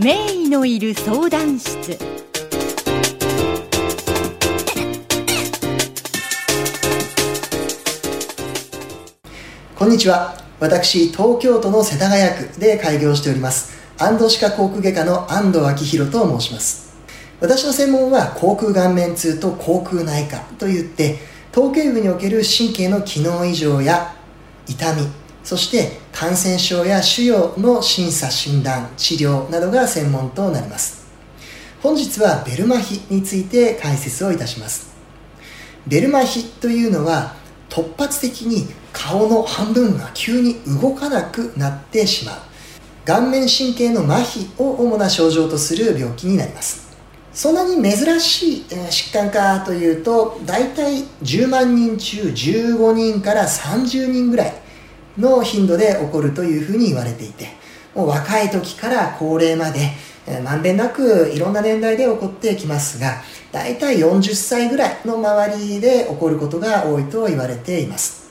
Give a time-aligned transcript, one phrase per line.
[0.00, 1.98] 名医のいる相談室。
[9.76, 10.34] こんにちは。
[10.60, 13.74] 私東京都の世田谷区で開業しております。
[13.98, 16.94] 安藤歯科口腔外科の安藤昭弘と申します。
[17.40, 21.18] 私の専門は口腔顔面痛と口腔内科といって
[21.52, 24.14] 頭頸部における神経の機能異常や
[24.66, 31.04] 痛みそして感染症や腫瘍の審査診断治療などが専門となります。
[31.82, 34.94] 本日はベル麻痺について解説をいたします。
[35.86, 37.34] ベル麻痺というのは
[37.68, 42.38] 突発的に顔の半分が急に動かなくなってしまう。
[43.04, 46.84] 顔面神経の麻痺を主な症状とする病気になります。
[47.34, 54.63] そんなに珍しい疾患かというと大体10万人中15人から30人ぐらい
[55.18, 57.48] の頻度で起こるというふうに言われていて
[57.94, 59.90] もう若い時から高齢まで
[60.42, 68.24] まんべんなくいろんな年代で起こってきますが大体40歳ぐらいの周りで起こることが多いと言われています。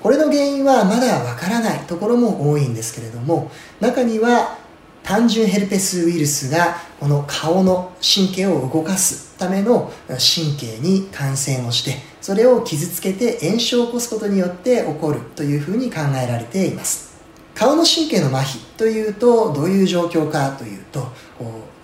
[0.00, 4.56] これの原因はまだわからないところも多いんですけれども中には
[5.02, 17.10] 単純ヘルペスウイルスがこの顔の神経を動かすための神経に感染をしてそれを傷つけて炎症を起こすことによって起こるというふうに考えられています。
[17.54, 21.08] 顔の神経の麻痺というとどういう状況かというと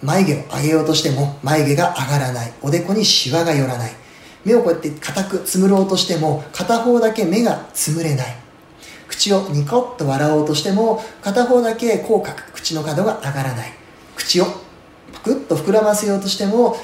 [0.03, 2.53] 眉毛を上げようとしても眉毛が上がらない。
[2.63, 3.93] おでこにシワが寄らない。
[4.45, 8.37] 目をこうやって固くつむろうとしても片方だけ目がつむれない。
[9.17, 13.73] 口をニコッと笑おうとしても片方だけ口角口の角が上がらない。
[14.15, 14.45] 口を
[15.25, 16.77] ぷくっと膨らませようとしても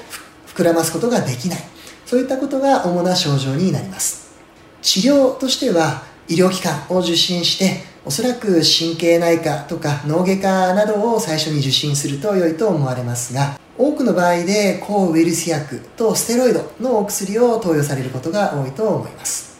[0.46, 1.58] 膨らますことができない。
[2.06, 4.32] そういったことが主な症状になります。
[4.80, 19.51] 治療としては医療機関を受診しておそらく神経内科とか脳外科などを最初に受診すると良いと思われますが多くの場合で抗ウイルス薬とステロイドのお薬を投与されることが多いと思います。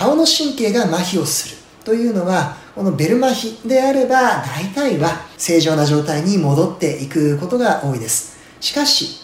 [0.00, 8.38] 顔の神経が麻痺をするというのはこのベル麻痺であれば大体は正常な状態に戻っていくことが多いです。
[8.60, 9.20] しかし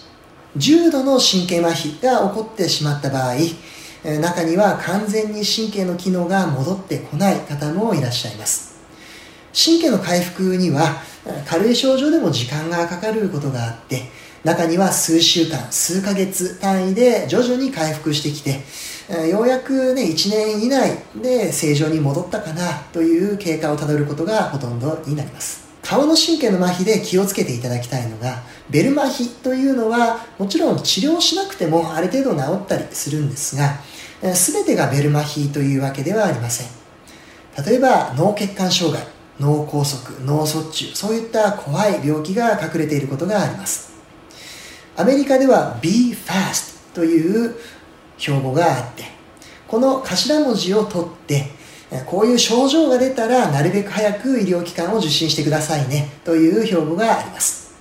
[0.55, 3.37] 重度の神経麻痺が起こってしまった場合
[4.21, 8.77] 中には完全に神経の機能が戻ってこない方もいらっしゃいます。
[9.55, 11.01] 神経の回復には
[11.49, 14.11] 軽い症状でも時間がかかることがあって
[14.47, 18.61] 中には数週間数ヶ月単位で徐々に回復してきて
[19.29, 25.67] ようやくね1年以内で正常に戻ったかなという経過をたどることがほとんどになります。
[25.83, 33.81] 顔の神経の麻痺で気をつけていただきたいのがベル麻痺というのはもちろん治療しなくてもある程度治ったりするんですが
[34.23, 36.69] 全てがベル麻痺というわけではありません。
[37.67, 39.05] 例えば脳血管障害
[39.41, 43.96] 脳梗塞脳卒中そういった怖い病気が隠れていることがあります。
[44.97, 47.55] アメリカでは Be Fast という
[48.17, 49.05] 標語があって
[49.69, 51.45] この頭文字を取って
[52.07, 57.75] こういう症状が出たらなるべく早く医療機関を受診してくださいねという標語があります。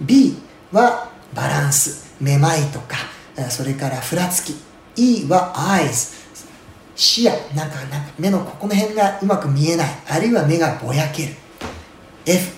[0.00, 0.36] B
[0.70, 2.96] はバランスめまいとか
[3.50, 4.54] それからふらつき
[4.96, 6.18] E は eyes
[6.94, 11.34] 視野なんかなんか目のここの辺がうまく見えないあるいは目がぼやける。
[12.26, 12.57] F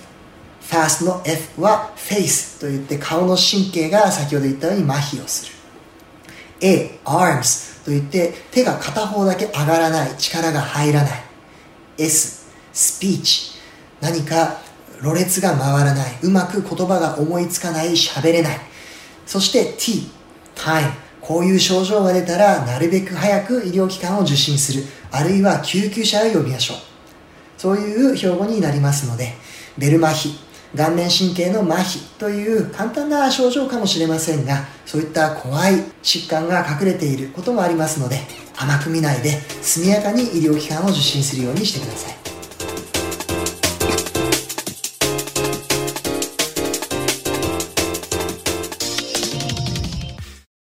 [0.61, 5.53] ファーストの F は face といって顔の神経が先ほど言ったように麻痺をする。
[6.61, 11.23] A arms といって手が片方だけ上がらない力が入らない。
[11.97, 13.59] S speech
[13.99, 14.61] 何か
[15.01, 16.19] ろれつが回らない。
[16.21, 18.59] うまく言葉が思いつかない喋れない。
[19.25, 20.09] そして T
[20.55, 24.83] time こういう症状が出たらなるべく早く医療機関を受診する。
[25.11, 26.77] あるいは救急車を呼びましょう。
[27.57, 29.33] そういう標語になりますので
[29.77, 38.19] ベル麻痺顔面神経の麻痺という簡単な症状かもしれませんがそういった怖い疾患が隠れていることもありますので
[38.57, 42.20] 甘く見ないで速やかに医療機関を受診するようにしてください。